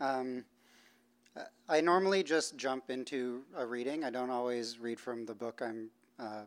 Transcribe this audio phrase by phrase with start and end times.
[0.00, 0.44] Um,
[1.68, 4.02] I normally just jump into a reading.
[4.02, 6.42] I don't always read from the book I'm uh,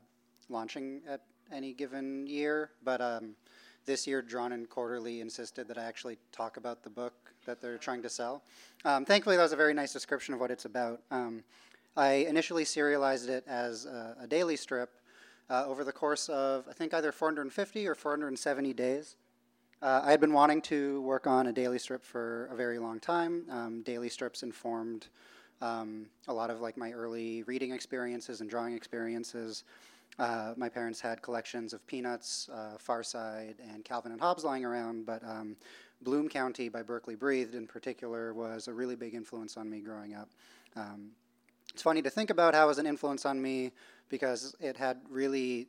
[0.50, 1.22] launching at
[1.52, 3.36] any given year, but um,
[3.86, 7.14] this year, Drawn and Quarterly insisted that I actually talk about the book
[7.46, 8.44] that they're trying to sell.
[8.86, 11.02] Um, thankfully, that was a very nice description of what it's about.
[11.12, 11.44] Um,
[11.96, 14.90] I initially serialized it as a, a daily strip
[15.50, 19.16] uh, over the course of, I think, either 450 or 470 days.
[19.84, 23.02] Uh, I had been wanting to work on a daily strip for a very long
[23.02, 23.44] time.
[23.50, 25.08] Um, daily strips informed
[25.62, 29.66] um, a lot of like my early reading experiences and drawing experiences.
[30.18, 34.64] Uh, my parents had collections of Peanuts, uh, Far Side, and Calvin and Hobbes lying
[34.64, 35.58] around, but um,
[36.02, 40.14] Bloom County by Berkeley Breathed in particular was a really big influence on me growing
[40.14, 40.30] up.
[40.78, 41.10] Um,
[41.74, 43.74] it's funny to think about how it was an influence on me
[44.08, 45.68] because it had really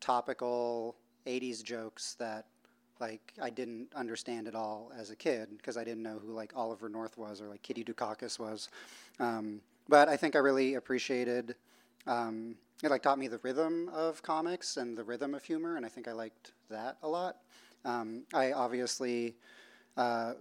[0.00, 2.46] topical 80s jokes that
[3.00, 6.52] like I didn't understand at all as a kid because I didn't know who like
[6.54, 8.68] Oliver North was or like Kitty Dukakis was.
[9.18, 11.56] Um, but I think I really appreciated.
[12.06, 15.84] Um, it like taught me the rhythm of comics and the rhythm of humor, and
[15.84, 17.36] I think I liked that a lot.
[17.84, 19.34] Um, I obviously
[19.96, 20.34] uh,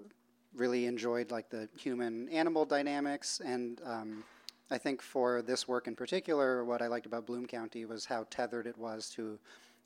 [0.56, 4.24] really enjoyed like the human-animal dynamics, and um,
[4.72, 8.26] I think for this work in particular, what I liked about Bloom County was how
[8.30, 9.38] tethered it was to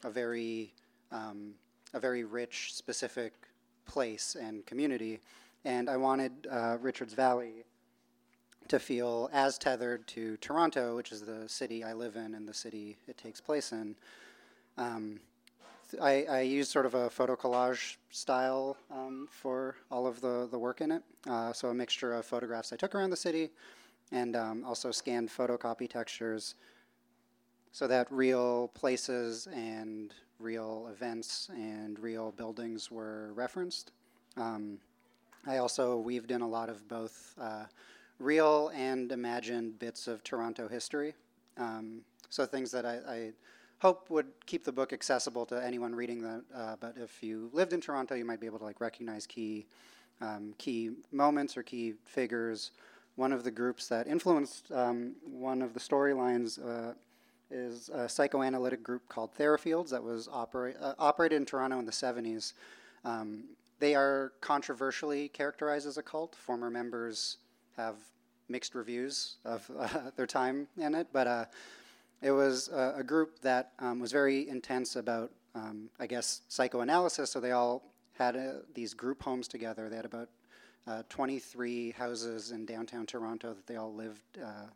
[0.03, 0.73] a very
[1.11, 1.53] um,
[1.94, 3.33] a very rich, specific
[3.86, 5.19] place and community.
[5.66, 7.66] And I wanted uh, Richards Valley
[8.67, 12.53] to feel as tethered to Toronto, which is the city I live in and the
[12.53, 13.95] city it takes place in.
[14.78, 15.19] Um,
[16.01, 20.57] I, I used sort of a photo collage style um, for all of the, the
[20.57, 21.03] work in it.
[21.28, 23.51] Uh, so a mixture of photographs I took around the city
[24.12, 26.56] and um, also scanned photocopy textures
[27.72, 33.91] so that real places and real events and real buildings were referenced.
[34.38, 34.79] Um,
[35.45, 37.66] I also weaved in a lot of both uh,
[38.19, 41.13] real and imagined bits of Toronto history.
[41.57, 43.31] Um, so things that I, I,
[43.79, 46.41] hope would keep the book accessible to anyone reading that.
[46.55, 49.65] Uh, but if you lived in Toronto, you might be able to like recognize key
[50.21, 52.71] um, key moments or key figures.
[53.17, 56.94] One of the groups that influenced um, one of the storylines uh,
[57.52, 61.92] is a psychoanalytic group called Therafields that was operate, uh, operated in Toronto in the
[61.92, 62.54] 70s.
[63.06, 63.44] Um,
[63.80, 66.36] they are controversially characterized as a cult.
[66.36, 67.38] Former members
[67.76, 67.96] have
[68.50, 71.46] mixed reviews of uh, their time in it, but uh,
[72.22, 77.31] it was a, a group that um, was very intense about, um, I guess, psychoanalysis.
[77.31, 77.84] So they all
[78.14, 79.90] had uh, these group homes together.
[79.90, 80.30] They had about
[80.88, 84.68] uh, 23 houses in downtown Toronto that they all lived uh,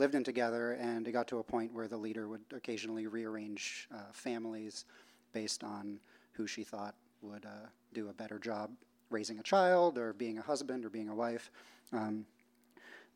[0.00, 3.86] lived in together, and it got to a point where the leader would occasionally rearrange
[3.94, 4.86] uh, families
[5.34, 6.00] based on
[6.32, 8.70] who she thought would uh, do a better job
[9.10, 11.50] raising a child, or being a husband, or being a wife.
[11.92, 12.24] Um,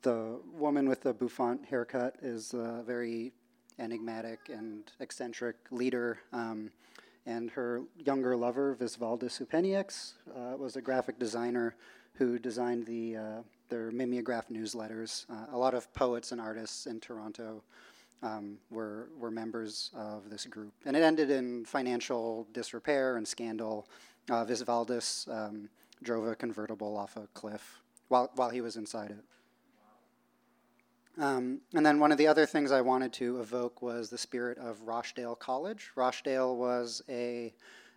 [0.03, 3.33] the woman with the bouffant haircut is a very
[3.79, 6.19] enigmatic and eccentric leader.
[6.35, 6.71] Um,
[7.25, 11.77] and her younger lover, Visvaldis Upenieks, uh, was a graphic designer
[12.13, 15.25] who designed the uh, their mimeograph newsletters.
[15.31, 17.63] Uh, a lot of poets and artists in Toronto
[18.23, 20.73] um, were, were members of this group.
[20.85, 23.87] And it ended in financial disrepair and scandal.
[24.31, 25.69] Uh, Visvaldis um,
[26.03, 29.25] drove a convertible off a cliff while, while he was inside it.
[31.17, 34.59] Um, and then one of the other things I wanted to evoke was the spirit
[34.59, 35.91] of Rochdale College.
[35.95, 37.55] Rochdale was a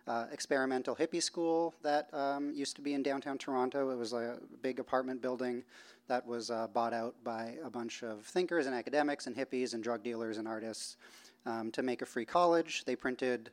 [0.08, 3.90] uh, experimental hippie school that um, used to be in downtown Toronto.
[3.90, 5.62] It was a big apartment building
[6.08, 9.82] that was uh, bought out by a bunch of thinkers and academics and hippies and
[9.82, 10.96] drug dealers and artists
[11.44, 12.84] um, to make a free college.
[12.86, 13.50] They printed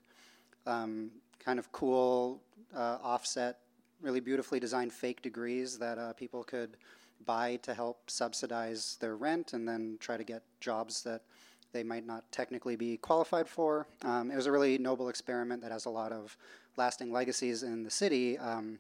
[0.66, 1.12] um,
[1.44, 2.42] kind of cool,
[2.74, 3.60] uh, offset,
[4.02, 6.78] really beautifully designed fake degrees that uh, people could
[7.26, 11.22] buy to help subsidize their rent and then try to get jobs that
[11.76, 13.86] they might not technically be qualified for.
[14.04, 16.38] Um, it was a really noble experiment that has a lot of
[16.78, 18.38] lasting legacies in the city.
[18.38, 18.80] Um,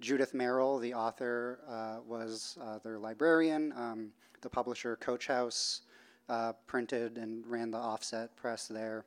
[0.00, 3.72] Judith Merril, the author, uh, was uh, their librarian.
[3.76, 4.08] Um,
[4.40, 5.82] the publisher, Coach House,
[6.28, 9.04] uh, printed and ran the offset press there.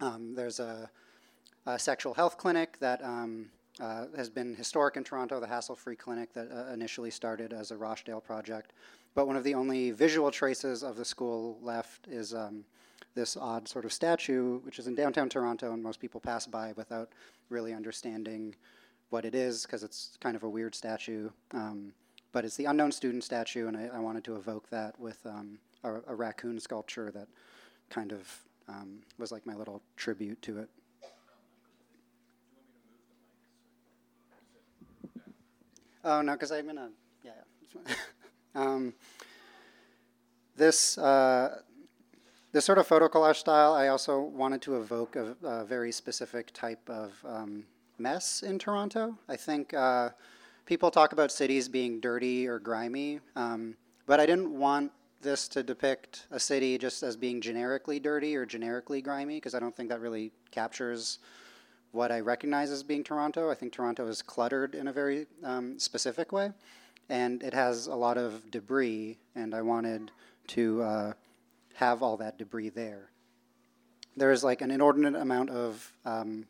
[0.00, 0.88] Um, there's a,
[1.66, 5.96] a, sexual health clinic that um, uh, has been historic in Toronto, the Hassle Free
[5.96, 8.72] Clinic that uh, initially started as a Rochdale project.
[9.14, 12.64] But one of the only visual traces of the school left is um,
[13.14, 16.72] this odd sort of statue, which is in downtown Toronto, and most people pass by
[16.76, 17.10] without
[17.48, 18.54] really understanding
[19.10, 21.30] what it is because it's kind of a weird statue.
[21.52, 21.92] Um,
[22.32, 25.58] but it's the unknown student statue, and I, I wanted to evoke that with um,
[25.84, 27.28] a, a, raccoon sculpture that
[27.90, 30.68] kind of um, was like my little tribute to it.
[36.04, 36.90] Oh no, because I'm gonna
[37.22, 37.30] yeah.
[37.74, 37.94] yeah.
[38.54, 38.92] um,
[40.54, 41.60] this uh,
[42.52, 46.52] this sort of photo collage style, I also wanted to evoke a, a very specific
[46.52, 47.64] type of um,
[47.98, 49.16] mess in Toronto.
[49.28, 50.10] I think uh,
[50.66, 54.92] people talk about cities being dirty or grimy, um, but I didn't want
[55.22, 59.58] this to depict a city just as being generically dirty or generically grimy because I
[59.58, 61.18] don't think that really captures
[61.94, 63.50] what I recognize as being Toronto.
[63.50, 66.50] I think Toronto is cluttered in a very um, specific way,
[67.08, 70.10] and it has a lot of debris, and I wanted
[70.48, 71.12] to uh,
[71.74, 73.10] have all that debris there.
[74.16, 76.46] There's like an inordinate amount of um,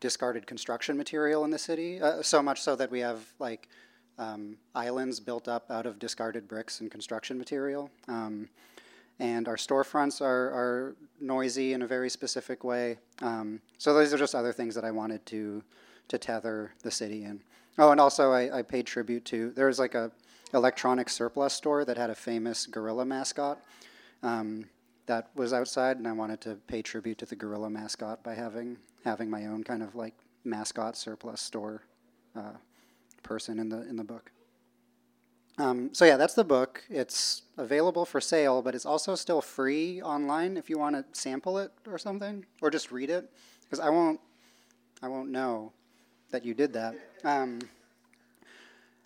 [0.00, 3.68] discarded construction material in the city, uh, so much so that we have like
[4.18, 7.90] um, islands built up out of discarded bricks and construction material.
[8.06, 8.48] Um,
[9.20, 12.98] and our storefronts are, are noisy in a very specific way.
[13.20, 15.62] Um, so those are just other things that I wanted to
[16.08, 17.40] to tether the city in.
[17.78, 20.10] Oh, and also I, I paid tribute to there was like a
[20.52, 23.60] electronic surplus store that had a famous gorilla mascot
[24.24, 24.64] um,
[25.06, 28.78] that was outside, and I wanted to pay tribute to the gorilla mascot by having
[29.04, 30.14] having my own kind of like
[30.44, 31.82] mascot surplus store
[32.34, 32.54] uh,
[33.22, 34.32] person in the in the book.
[35.60, 36.82] Um, so yeah, that's the book.
[36.88, 41.58] It's available for sale, but it's also still free online if you want to sample
[41.58, 43.30] it or something, or just read it,
[43.64, 44.18] because I won't,
[45.02, 45.72] I won't know
[46.30, 46.94] that you did that.
[47.24, 47.58] Um,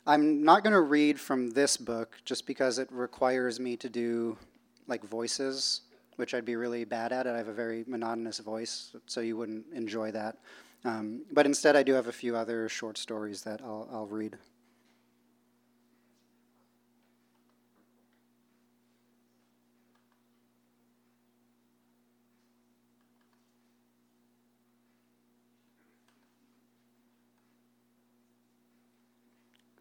[0.06, 4.38] I'm not going to read from this book just because it requires me to do
[4.86, 5.80] like voices,
[6.16, 7.26] which I'd be really bad at.
[7.26, 10.36] I have a very monotonous voice, so you wouldn't enjoy that.
[10.84, 14.36] Um, but instead, I do have a few other short stories that I'll, I'll read.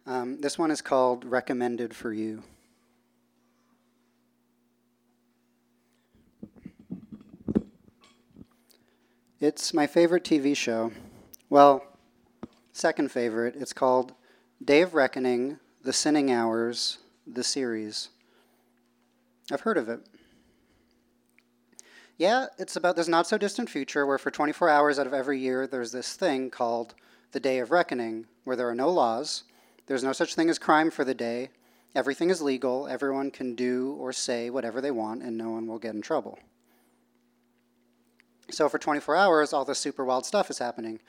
[0.06, 2.42] Um, this one is called Recommended for You.
[9.40, 10.92] It's my favorite TV show.
[11.48, 11.84] Well,
[12.72, 13.56] second favorite.
[13.56, 14.12] It's called
[14.62, 18.10] Day of Reckoning, The Sinning Hours, the series.
[19.50, 20.00] I've heard of it.
[22.18, 25.40] Yeah, it's about this not so distant future where for 24 hours out of every
[25.40, 26.94] year there's this thing called
[27.32, 29.44] the Day of Reckoning, where there are no laws
[29.86, 31.50] there's no such thing as crime for the day.
[31.94, 32.88] Everything is legal.
[32.88, 36.38] Everyone can do or say whatever they want, and no one will get in trouble.
[38.50, 41.00] So, for 24 hours, all this super wild stuff is happening.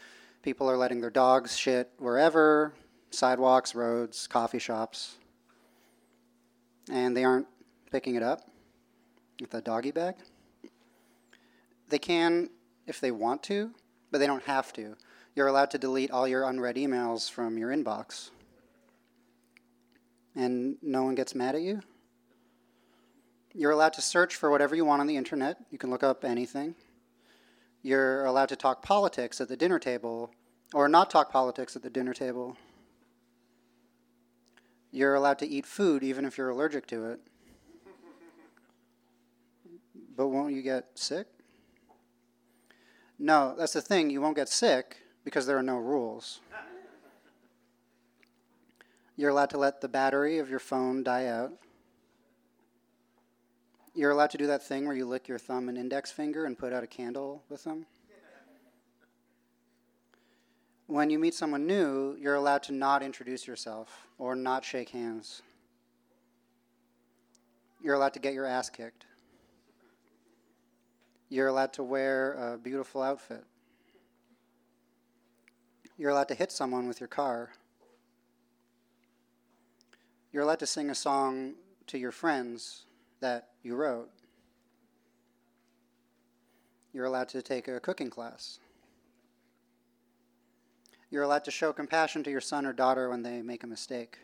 [0.41, 2.73] People are letting their dogs shit wherever
[3.11, 5.15] sidewalks, roads, coffee shops.
[6.89, 7.47] And they aren't
[7.91, 8.41] picking it up
[9.39, 10.15] with a doggy bag.
[11.89, 12.49] They can
[12.85, 13.71] if they want to,
[14.11, 14.95] but they don't have to.
[15.35, 18.29] You're allowed to delete all your unread emails from your inbox
[20.35, 21.81] and no one gets mad at you.
[23.53, 25.57] You're allowed to search for whatever you want on the internet.
[25.71, 26.75] You can look up anything.
[27.81, 30.31] You're allowed to talk politics at the dinner table
[30.73, 32.57] or not talk politics at the dinner table.
[34.91, 37.19] You're allowed to eat food even if you're allergic to it.
[40.17, 41.27] But won't you get sick?
[43.17, 44.09] No, that's the thing.
[44.09, 46.41] You won't get sick because there are no rules.
[49.17, 51.53] You're allowed to let the battery of your phone die out.
[53.93, 56.57] You're allowed to do that thing where you lick your thumb and index finger and
[56.57, 57.85] put out a candle with them.
[60.87, 65.41] When you meet someone new, you're allowed to not introduce yourself or not shake hands.
[67.81, 69.05] You're allowed to get your ass kicked.
[71.29, 73.43] You're allowed to wear a beautiful outfit.
[75.97, 77.51] You're allowed to hit someone with your car.
[80.35, 81.53] You're allowed to sing a song
[81.87, 82.83] to your friends
[83.21, 84.09] that you wrote.
[86.91, 88.59] You're allowed to take a cooking class.
[91.09, 94.17] You're allowed to show compassion to your son or daughter when they make a mistake.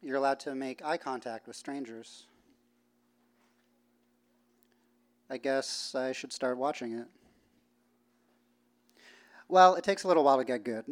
[0.00, 2.28] You're allowed to make eye contact with strangers.
[5.28, 7.08] I guess I should start watching it.
[9.48, 10.84] Well, it takes a little while to get good.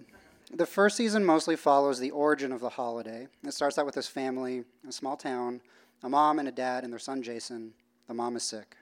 [0.56, 3.26] The first season mostly follows the origin of the holiday.
[3.42, 5.60] It starts out with this family a small town,
[6.04, 7.72] a mom and a dad and their son Jason.
[8.06, 8.76] The mom is sick.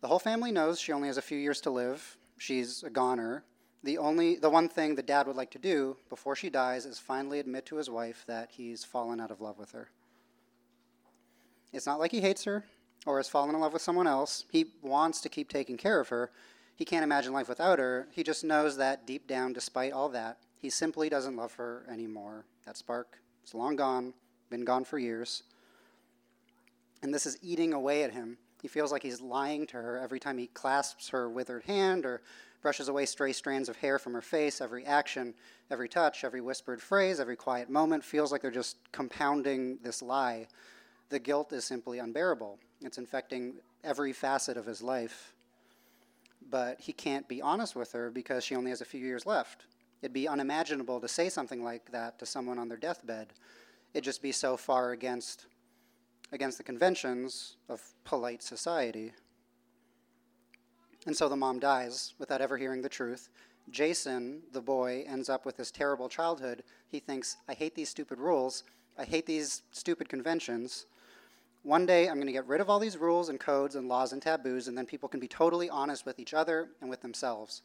[0.00, 2.18] The whole family knows she only has a few years to live.
[2.36, 3.44] She's a goner.
[3.84, 6.98] The only the one thing the dad would like to do before she dies is
[6.98, 9.90] finally admit to his wife that he's fallen out of love with her.
[11.72, 12.64] It's not like he hates her
[13.06, 14.46] or has fallen in love with someone else.
[14.50, 16.32] He wants to keep taking care of her.
[16.76, 18.06] He can't imagine life without her.
[18.12, 22.44] He just knows that deep down, despite all that, he simply doesn't love her anymore.
[22.66, 24.12] That spark is long gone,
[24.50, 25.42] been gone for years.
[27.02, 28.36] And this is eating away at him.
[28.60, 32.20] He feels like he's lying to her every time he clasps her withered hand or
[32.60, 34.60] brushes away stray strands of hair from her face.
[34.60, 35.34] Every action,
[35.70, 40.48] every touch, every whispered phrase, every quiet moment feels like they're just compounding this lie.
[41.08, 42.58] The guilt is simply unbearable.
[42.80, 43.54] It's infecting
[43.84, 45.35] every facet of his life.
[46.48, 49.66] But he can't be honest with her because she only has a few years left.
[50.02, 53.32] It'd be unimaginable to say something like that to someone on their deathbed.
[53.94, 55.46] It'd just be so far against,
[56.32, 59.12] against the conventions of polite society.
[61.06, 63.28] And so the mom dies without ever hearing the truth.
[63.70, 66.62] Jason, the boy, ends up with this terrible childhood.
[66.88, 68.64] He thinks, I hate these stupid rules.
[68.98, 70.86] I hate these stupid conventions.
[71.66, 74.12] One day, I'm going to get rid of all these rules and codes and laws
[74.12, 77.62] and taboos, and then people can be totally honest with each other and with themselves.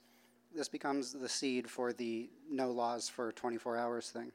[0.56, 4.32] This becomes the seed for the no laws for 24 hours thing.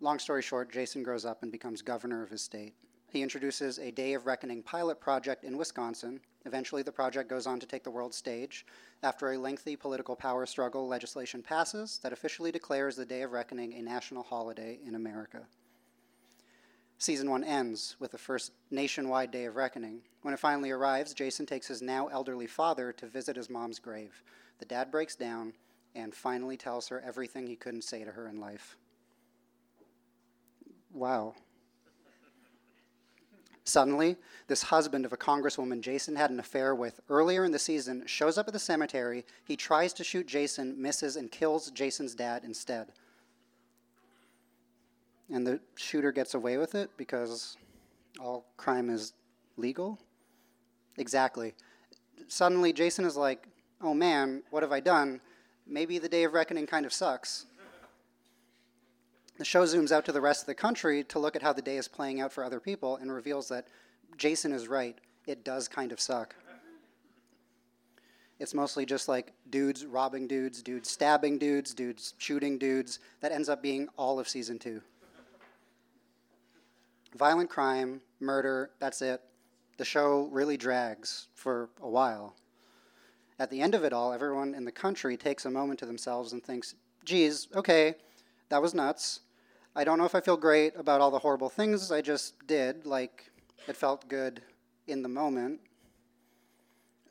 [0.00, 2.72] Long story short, Jason grows up and becomes governor of his state.
[3.10, 6.18] He introduces a Day of Reckoning pilot project in Wisconsin.
[6.46, 8.64] Eventually, the project goes on to take the world stage.
[9.02, 13.74] After a lengthy political power struggle, legislation passes that officially declares the Day of Reckoning
[13.74, 15.46] a national holiday in America.
[16.98, 20.00] Season one ends with the first nationwide day of reckoning.
[20.22, 24.22] When it finally arrives, Jason takes his now elderly father to visit his mom's grave.
[24.58, 25.52] The dad breaks down
[25.94, 28.76] and finally tells her everything he couldn't say to her in life.
[30.92, 31.34] Wow.
[33.64, 38.04] Suddenly, this husband of a congresswoman Jason had an affair with earlier in the season
[38.06, 39.26] shows up at the cemetery.
[39.44, 42.92] He tries to shoot Jason, misses, and kills Jason's dad instead
[45.32, 47.56] and the shooter gets away with it because
[48.20, 49.12] all crime is
[49.56, 49.98] legal?
[50.98, 51.54] Exactly.
[52.28, 53.48] Suddenly, Jason is like,
[53.82, 55.20] oh man, what have I done?
[55.66, 57.46] Maybe the day of reckoning kind of sucks.
[59.38, 61.60] The show zooms out to the rest of the country to look at how the
[61.60, 63.66] day is playing out for other people and reveals that
[64.16, 64.96] Jason is right.
[65.26, 66.34] It does kind of suck.
[68.38, 72.98] It's mostly just like dudes robbing dudes, dudes stabbing dudes, dudes shooting dudes.
[73.20, 74.82] That ends up being all of season two
[77.16, 79.20] violent crime, murder, that's it.
[79.78, 82.36] The show really drags for a while.
[83.38, 86.32] At the end of it all, everyone in the country takes a moment to themselves
[86.32, 87.94] and thinks, geez, okay,
[88.48, 89.20] that was nuts.
[89.74, 92.86] I don't know if I feel great about all the horrible things I just did,
[92.86, 93.30] like
[93.68, 94.40] it felt good
[94.86, 95.60] in the moment.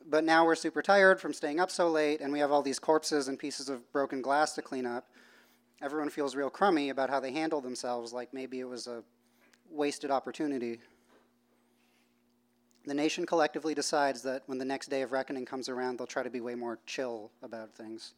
[0.08, 2.78] But now we're super tired from staying up so late, and we have all these
[2.78, 5.06] corpses and pieces of broken glass to clean up.
[5.82, 9.04] Everyone feels real crummy about how they handled themselves, like maybe it was a
[9.70, 10.78] wasted opportunity.
[12.86, 16.22] The nation collectively decides that when the next day of reckoning comes around, they'll try
[16.22, 18.14] to be way more chill about things.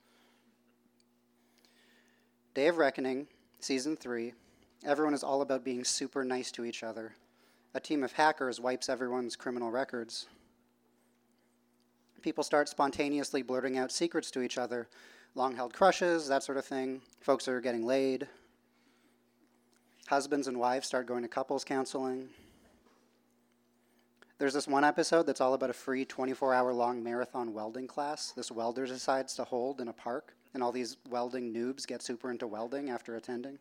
[2.54, 3.26] Day of Reckoning,
[3.60, 4.34] Season 3,
[4.84, 7.14] everyone is all about being super nice to each other.
[7.74, 10.26] A team of hackers wipes everyone's criminal records.
[12.20, 14.88] People start spontaneously blurting out secrets to each other
[15.34, 17.00] long held crushes, that sort of thing.
[17.20, 18.26] Folks are getting laid.
[20.08, 22.30] Husbands and wives start going to couples counseling.
[24.38, 28.32] There's this one episode that's all about a free 24 hour long marathon welding class
[28.32, 32.30] this welder decides to hold in a park, and all these welding noobs get super
[32.30, 33.58] into welding after attending.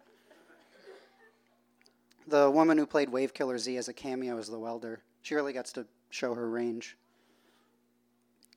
[2.27, 5.51] The woman who played Wave Killer Z as a cameo as the welder, she really
[5.51, 6.95] gets to show her range.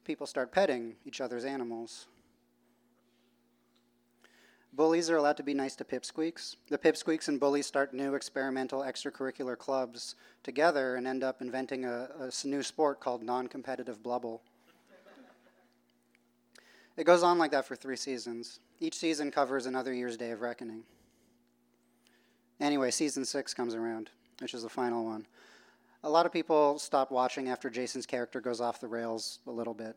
[0.05, 2.07] People start petting each other's animals.
[4.73, 6.57] Bullies are allowed to be nice to pipsqueaks.
[6.69, 12.09] The pipsqueaks and bullies start new experimental extracurricular clubs together and end up inventing a,
[12.21, 14.41] a new sport called non competitive blubble.
[16.97, 18.61] It goes on like that for three seasons.
[18.79, 20.85] Each season covers another year's day of reckoning.
[22.61, 24.11] Anyway, season six comes around,
[24.41, 25.27] which is the final one.
[26.05, 29.75] A lot of people stop watching after Jason's character goes off the rails a little
[29.75, 29.97] bit.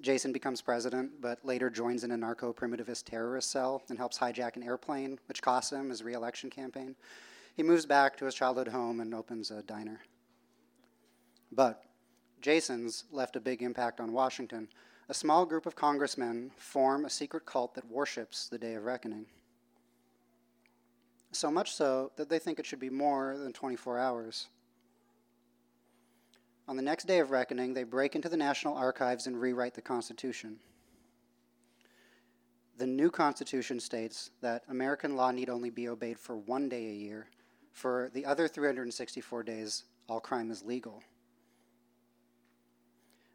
[0.00, 4.62] Jason becomes president, but later joins in anarcho primitivist terrorist cell and helps hijack an
[4.62, 6.96] airplane, which costs him his reelection campaign.
[7.54, 10.00] He moves back to his childhood home and opens a diner.
[11.52, 11.82] But
[12.40, 14.68] Jason's left a big impact on Washington.
[15.08, 19.26] A small group of congressmen form a secret cult that worships the Day of Reckoning.
[21.32, 24.48] So much so that they think it should be more than 24 hours.
[26.70, 29.80] On the next day of reckoning, they break into the National Archives and rewrite the
[29.80, 30.60] Constitution.
[32.78, 36.94] The new Constitution states that American law need only be obeyed for one day a
[36.94, 37.26] year.
[37.72, 41.02] For the other 364 days, all crime is legal.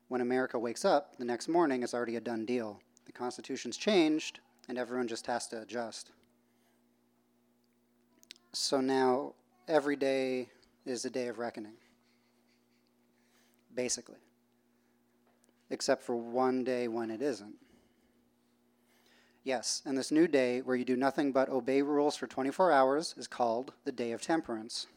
[0.07, 2.79] When America wakes up, the next morning it's already a done deal.
[3.05, 4.39] The Constitution's changed,
[4.69, 6.11] and everyone just has to adjust.
[8.53, 9.33] So now
[9.67, 10.47] every day
[10.85, 11.73] is a day of reckoning,
[13.75, 14.19] basically,
[15.69, 17.55] except for one day when it isn't.
[19.43, 23.13] Yes, and this new day where you do nothing but obey rules for 24 hours
[23.15, 24.87] is called the Day of Temperance.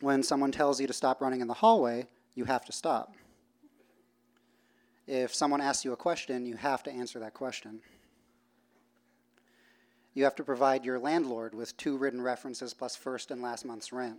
[0.00, 3.14] When someone tells you to stop running in the hallway, you have to stop.
[5.06, 7.80] If someone asks you a question, you have to answer that question.
[10.14, 13.92] You have to provide your landlord with two written references plus first and last month's
[13.92, 14.18] rent.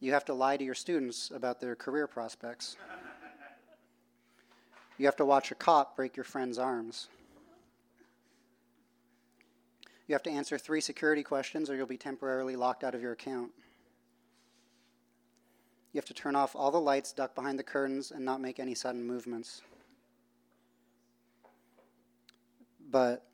[0.00, 2.76] You have to lie to your students about their career prospects.
[4.96, 7.08] You have to watch a cop break your friend's arms.
[10.06, 13.12] You have to answer three security questions or you'll be temporarily locked out of your
[13.12, 13.50] account.
[15.92, 18.60] You have to turn off all the lights, duck behind the curtains, and not make
[18.60, 19.62] any sudden movements.
[22.90, 23.24] But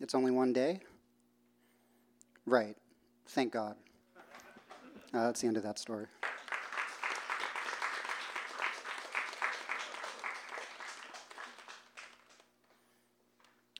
[0.00, 0.80] it's only one day?
[2.44, 2.76] Right.
[3.26, 3.76] Thank God.
[5.16, 6.04] Uh, that's the end of that story.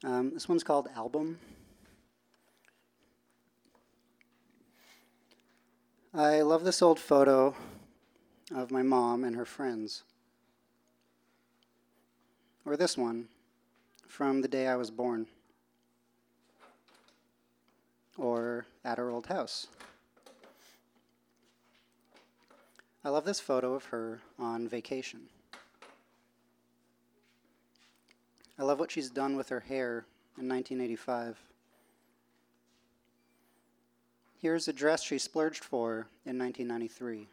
[0.02, 1.38] Um, this one's called Album.
[6.14, 7.54] I love this old photo
[8.54, 10.04] of my mom and her friends.
[12.64, 13.28] Or this one
[14.08, 15.26] from the day I was born.
[18.16, 19.66] Or at our old house.
[23.06, 25.20] I love this photo of her on vacation.
[28.58, 31.38] I love what she's done with her hair in 1985.
[34.42, 37.28] Here's a dress she splurged for in 1993.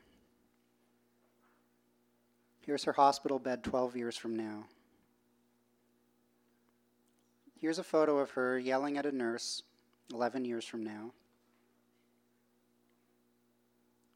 [2.62, 4.66] Here's her hospital bed 12 years from now.
[7.60, 9.64] Here's a photo of her yelling at a nurse
[10.14, 11.14] 11 years from now.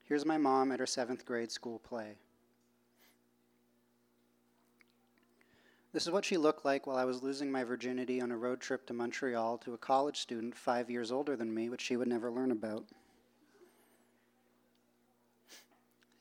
[0.07, 2.15] Here's my mom at her seventh grade school play.
[5.91, 8.61] This is what she looked like while I was losing my virginity on a road
[8.61, 12.07] trip to Montreal to a college student five years older than me, which she would
[12.07, 12.85] never learn about.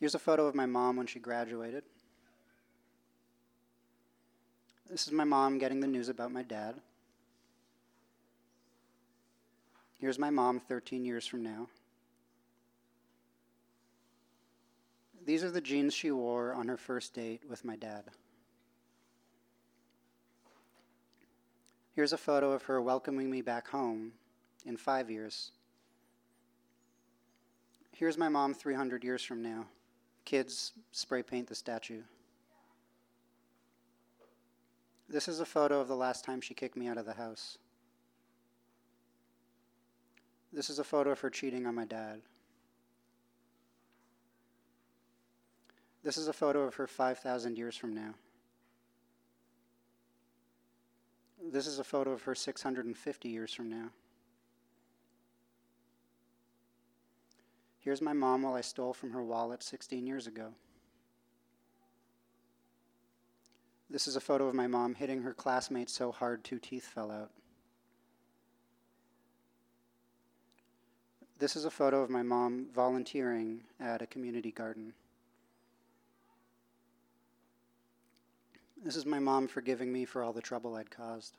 [0.00, 1.84] Here's a photo of my mom when she graduated.
[4.90, 6.76] This is my mom getting the news about my dad.
[9.98, 11.68] Here's my mom 13 years from now.
[15.26, 18.04] These are the jeans she wore on her first date with my dad.
[21.96, 24.12] Here's a photo of her welcoming me back home
[24.64, 25.50] in five years.
[27.90, 29.66] Here's my mom 300 years from now.
[30.24, 32.02] Kids spray paint the statue.
[35.08, 37.58] This is a photo of the last time she kicked me out of the house.
[40.52, 42.20] This is a photo of her cheating on my dad.
[46.06, 48.14] This is a photo of her 5,000 years from now.
[51.50, 53.88] This is a photo of her 650 years from now.
[57.80, 60.54] Here's my mom while I stole from her wallet 16 years ago.
[63.90, 67.10] This is a photo of my mom hitting her classmate so hard two teeth fell
[67.10, 67.32] out.
[71.40, 74.92] This is a photo of my mom volunteering at a community garden.
[78.82, 81.36] This is my mom forgiving me for all the trouble I'd caused.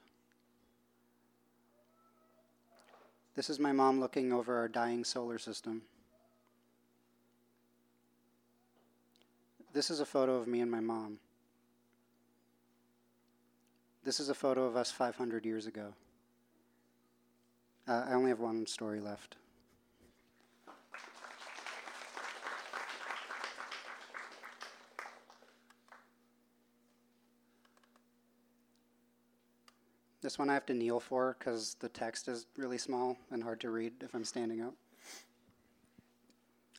[3.35, 5.83] This is my mom looking over our dying solar system.
[9.73, 11.19] This is a photo of me and my mom.
[14.03, 15.93] This is a photo of us 500 years ago.
[17.87, 19.35] Uh, I only have one story left.
[30.27, 33.61] This one I have to kneel for because the text is really small and hard
[33.61, 34.73] to read if I'm standing up.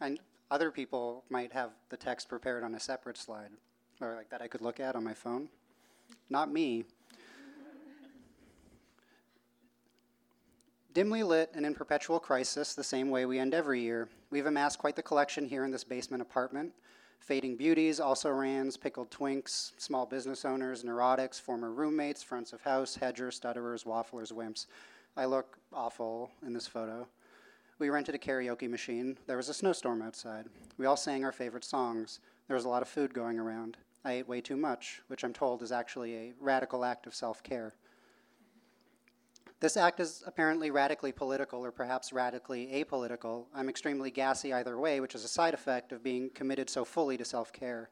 [0.03, 3.49] And other people might have the text prepared on a separate slide,
[4.03, 5.49] or like that I could look at on my phone.
[6.29, 6.85] Not me.
[10.93, 14.79] Dimly lit and in perpetual crisis, the same way we end every year, we've amassed
[14.79, 16.75] quite the collection here in this basement apartment.
[17.19, 22.95] Fading beauties, also rans, pickled twinks, small business owners, neurotics, former roommates, fronts of house,
[22.95, 24.67] hedgers, stutterers, wafflers, wimps.
[25.17, 27.07] I look awful in this photo.
[27.79, 29.19] We rented a karaoke machine.
[29.27, 30.47] There was a snowstorm outside.
[30.79, 32.21] We all sang our favorite songs.
[32.47, 33.77] There was a lot of food going around.
[34.05, 37.43] I ate way too much, which I'm told is actually a radical act of self
[37.43, 37.75] care.
[39.61, 43.47] This act is apparently radically political or perhaps radically apolitical.
[43.53, 47.16] I'm extremely gassy either way, which is a side effect of being committed so fully
[47.16, 47.90] to self care.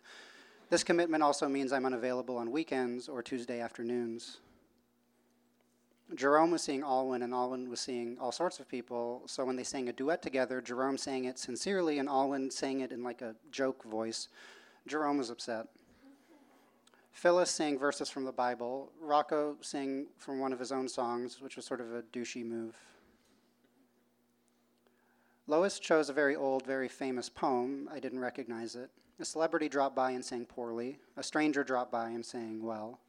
[0.71, 4.39] This commitment also means I'm unavailable on weekends or Tuesday afternoons.
[6.15, 9.23] Jerome was seeing Alwyn, and Alwyn was seeing all sorts of people.
[9.27, 12.93] So when they sang a duet together, Jerome sang it sincerely, and Alwyn sang it
[12.93, 14.29] in like a joke voice.
[14.87, 15.67] Jerome was upset.
[17.17, 18.93] Phyllis sang verses from the Bible.
[19.01, 22.77] Rocco sang from one of his own songs, which was sort of a douchey move.
[25.47, 27.89] Lois chose a very old, very famous poem.
[27.91, 28.91] I didn't recognize it.
[29.19, 30.99] A celebrity dropped by and sang poorly.
[31.17, 33.01] A stranger dropped by and sang well.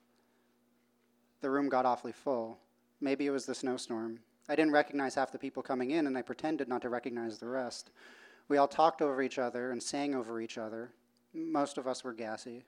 [1.42, 2.60] The room got awfully full.
[3.02, 4.20] Maybe it was the snowstorm.
[4.48, 7.48] I didn't recognize half the people coming in, and I pretended not to recognize the
[7.48, 7.92] rest.
[8.48, 10.94] We all talked over each other and sang over each other.
[11.34, 12.64] Most of us were gassy.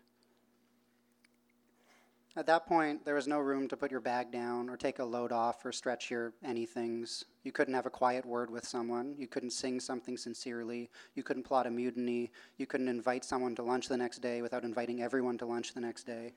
[2.39, 5.03] At that point, there was no room to put your bag down or take a
[5.03, 7.25] load off or stretch your anythings.
[7.43, 9.13] You couldn't have a quiet word with someone.
[9.17, 10.89] You couldn't sing something sincerely.
[11.15, 12.31] You couldn't plot a mutiny.
[12.55, 15.81] You couldn't invite someone to lunch the next day without inviting everyone to lunch the
[15.81, 16.31] next day.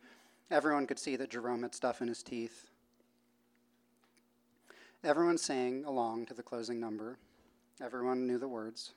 [0.50, 2.68] Everyone could see that Jerome had stuff in his teeth.
[5.04, 7.16] Everyone sang along to the closing number.
[7.80, 8.90] Everyone knew the words.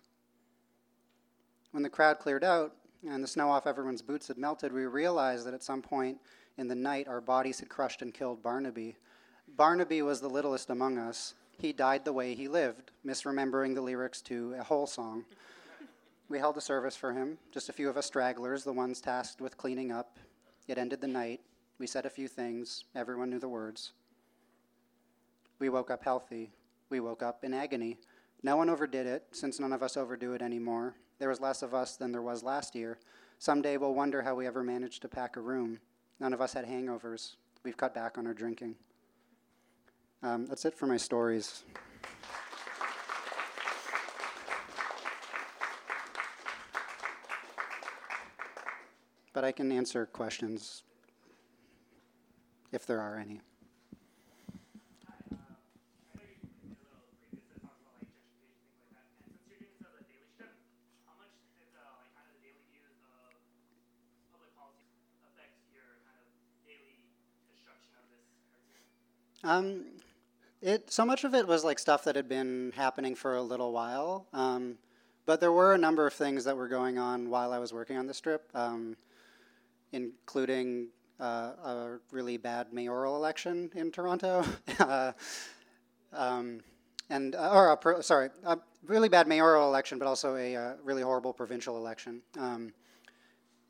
[1.69, 2.73] When the crowd cleared out
[3.07, 6.17] and the snow off everyone's boots had melted, we realized that at some point
[6.57, 8.95] in the night, our bodies had crushed and killed Barnaby.
[9.55, 11.33] Barnaby was the littlest among us.
[11.57, 15.25] He died the way he lived, misremembering the lyrics to a whole song.
[16.27, 19.41] We held a service for him, just a few of us stragglers, the ones tasked
[19.41, 20.17] with cleaning up.
[20.67, 21.41] It ended the night.
[21.77, 22.85] We said a few things.
[22.95, 23.91] Everyone knew the words.
[25.59, 26.51] We woke up healthy.
[26.89, 27.99] We woke up in agony.
[28.43, 30.95] No one overdid it, since none of us overdo it anymore.
[31.19, 32.97] There was less of us than there was last year.
[33.39, 35.79] Someday we'll wonder how we ever managed to pack a room.
[36.19, 37.36] None of us had hangovers.
[37.63, 38.75] We've cut back on our drinking.
[40.23, 41.63] Um, that's it for my stories.
[49.34, 50.84] But I can answer questions
[52.71, 53.41] if there are any.
[69.43, 69.85] Um,
[70.61, 73.71] it so much of it was like stuff that had been happening for a little
[73.71, 74.77] while, um,
[75.25, 77.97] but there were a number of things that were going on while I was working
[77.97, 78.95] on the strip, um,
[79.91, 80.87] including
[81.19, 84.43] uh, a really bad mayoral election in Toronto,
[84.79, 85.11] uh,
[86.13, 86.61] um,
[87.09, 91.01] and uh, or a sorry, a really bad mayoral election, but also a uh, really
[91.01, 92.21] horrible provincial election.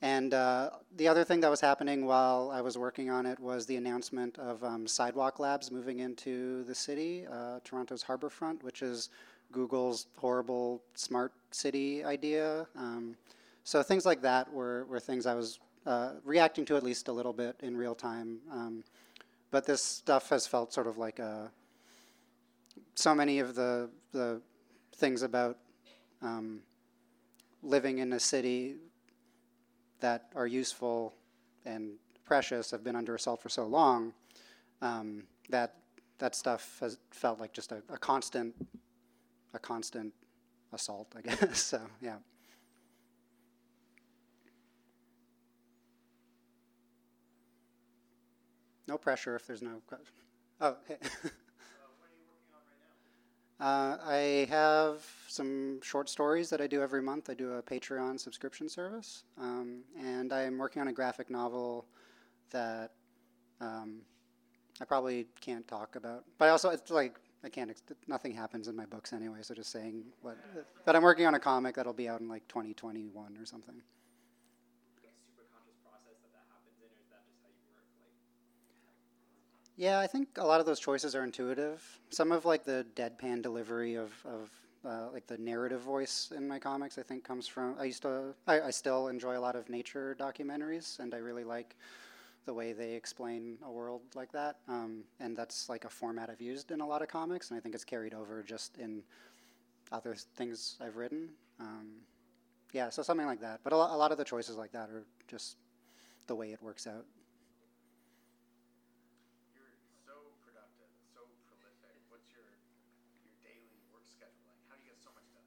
[0.06, 3.66] And uh, the other thing that was happening while I was working on it was
[3.66, 9.10] the announcement of um, Sidewalk Labs moving into the city, uh, Toronto's Harbourfront, which is
[9.52, 12.68] Google's horrible smart city idea.
[12.78, 13.16] Um,
[13.64, 17.12] so things like that were, were things I was uh, reacting to at least a
[17.12, 18.38] little bit in real time.
[18.52, 18.84] Um,
[19.50, 21.50] but this stuff has felt sort of like a,
[22.94, 24.40] so many of the, the
[24.98, 25.58] things about
[26.22, 26.60] um,
[27.64, 28.76] living in a city
[30.00, 31.14] that are useful
[31.66, 31.94] and
[32.26, 34.14] precious have been under assault for so long
[34.82, 35.76] um, that
[36.18, 38.56] that stuff has felt like just a, a constant,
[39.54, 40.14] a constant
[40.72, 41.62] assault, I guess.
[41.62, 42.16] so yeah.
[48.88, 49.82] No pressure if there's no.
[50.62, 50.98] Oh, hey.
[53.60, 57.30] Uh, I have some short stories that I do every month.
[57.30, 61.86] I do a Patreon subscription service, um, and I am working on a graphic novel
[62.50, 62.92] that
[63.62, 64.02] um,
[64.82, 66.26] I probably can't talk about.
[66.38, 67.16] But also, it's like
[67.46, 67.72] I can't.
[68.08, 69.40] Nothing happens in my books anyway.
[69.42, 70.38] So just saying what.
[70.86, 73.76] But I'm working on a comic that'll be out in like 2021 or something.
[79.78, 81.84] Yeah, I think a lot of those choices are intuitive.
[82.10, 84.50] Some of like the deadpan delivery of, of
[84.86, 86.98] uh, like the narrative voice in my comics.
[86.98, 90.16] I think comes from I used to I, I still enjoy a lot of nature
[90.18, 91.76] documentaries, and I really like
[92.46, 94.58] the way they explain a world like that.
[94.70, 97.62] Um, and that's like a format I've used in a lot of comics, and I
[97.62, 99.04] think it's carried over just in
[99.92, 101.30] other things I've written.
[101.60, 101.88] Um,
[102.74, 103.62] yeah, so something like that.
[103.64, 105.58] But a, a lot of the choices like that are just
[106.28, 107.06] the way it works out.
[109.56, 109.74] You're
[110.06, 110.14] so
[110.46, 111.98] productive, so prolific.
[112.14, 112.46] What's your
[113.26, 114.62] your daily work schedule like?
[114.70, 115.46] How do you get so much done?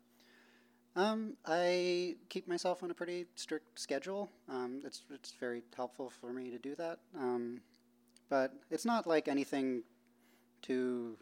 [0.99, 4.29] Um, I keep myself on a pretty strict schedule.
[4.49, 6.99] Um, it's it's very helpful for me to do that.
[7.17, 7.61] Um,
[8.29, 9.85] but it's not like anything
[10.61, 11.17] too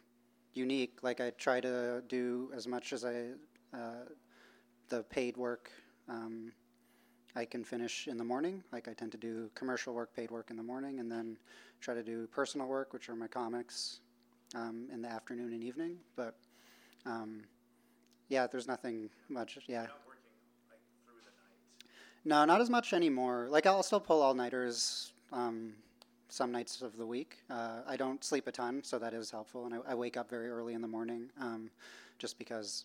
[0.55, 1.01] unique.
[1.03, 3.33] Like I try to do as much as I
[3.75, 4.07] uh,
[4.89, 5.71] the paid work
[6.09, 6.53] um,
[7.35, 8.65] I can finish in the morning.
[8.73, 11.37] Like I tend to do commercial work, paid work in the morning, and then
[11.83, 14.01] try to do personal work, which are my comics,
[14.55, 15.99] um, in the afternoon and evening.
[16.17, 16.39] But
[17.05, 17.43] um,
[18.29, 19.59] yeah, there's nothing much.
[19.67, 19.83] Yeah.
[19.83, 20.23] Not working
[20.71, 22.25] like through the night.
[22.25, 23.49] No, not as much anymore.
[23.51, 25.75] Like I'll still pull all nighters um,
[26.29, 27.39] some nights of the week.
[27.51, 30.29] Uh, I don't sleep a ton, so that is helpful, and I, I wake up
[30.29, 31.71] very early in the morning, um,
[32.19, 32.85] just because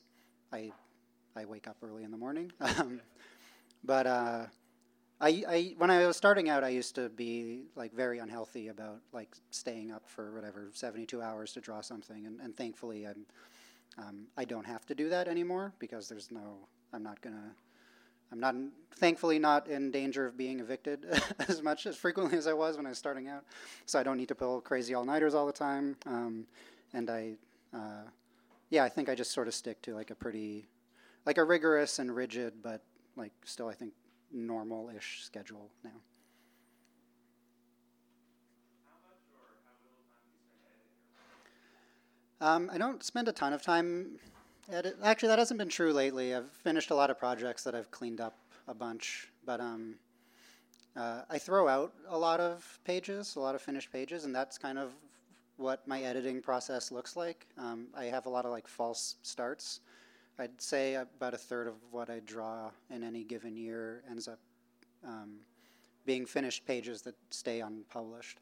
[0.52, 0.72] I
[1.36, 2.52] I wake up early in the morning.
[2.62, 3.02] Um,
[3.84, 4.46] but uh,
[5.20, 9.00] I, I when I was starting out, I used to be like very unhealthy about
[9.12, 13.26] like staying up for whatever seventy two hours to draw something, and, and thankfully I'm
[13.98, 17.56] um, I don't have to do that anymore because there's no I'm not gonna
[18.32, 18.56] I'm not
[18.96, 21.06] thankfully not in danger of being evicted
[21.48, 23.44] as much as frequently as I was when I was starting out,
[23.86, 26.46] so I don't need to pull crazy all nighters all the time, um,
[26.94, 27.34] and I
[27.74, 28.04] uh,
[28.70, 30.68] yeah I think I just sort of stick to like a pretty
[31.26, 32.82] like a rigorous and rigid but
[33.16, 33.94] like still I think
[34.32, 35.92] normal-ish schedule now.
[42.42, 44.18] Um, I don't spend a ton of time
[44.72, 44.98] edit.
[45.04, 46.34] Actually, that hasn't been true lately.
[46.34, 48.36] I've finished a lot of projects that I've cleaned up
[48.68, 49.94] a bunch, but um,
[50.96, 54.58] uh, I throw out a lot of pages, a lot of finished pages, and that's
[54.58, 54.92] kind of
[55.58, 57.46] what my editing process looks like.
[57.60, 59.82] Um, I have a lot of like false starts.
[60.40, 64.40] I'd say about a third of what I draw in any given year ends up
[65.08, 65.36] um,
[66.08, 68.40] being finished pages that stay unpublished.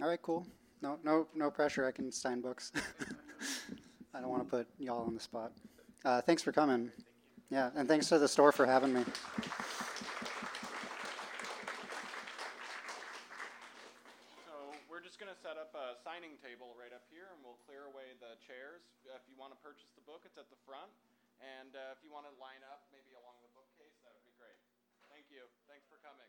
[0.00, 0.46] All right, cool.
[0.80, 1.84] No, no, no pressure.
[1.84, 2.72] I can sign books.
[4.16, 5.52] I don't want to put y'all on the spot.
[6.08, 6.88] Uh, thanks for coming.
[7.52, 9.04] Yeah, and thanks to the store for having me.
[14.48, 17.60] So we're just going to set up a signing table right up here, and we'll
[17.68, 18.80] clear away the chairs.
[19.04, 20.88] If you want to purchase the book, it's at the front.
[21.44, 24.32] And uh, if you want to line up maybe along the bookcase, that would be
[24.40, 24.56] great.
[25.12, 25.44] Thank you.
[25.68, 26.28] Thanks for coming.